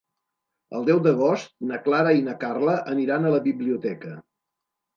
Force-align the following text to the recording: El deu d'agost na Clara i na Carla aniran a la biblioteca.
El 0.79 0.87
deu 0.87 1.01
d'agost 1.07 1.51
na 1.73 1.79
Clara 1.89 2.15
i 2.21 2.25
na 2.29 2.35
Carla 2.47 2.75
aniran 2.97 3.27
a 3.31 3.35
la 3.37 3.45
biblioteca. 3.47 4.19